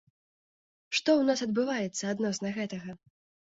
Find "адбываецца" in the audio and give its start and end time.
1.49-2.03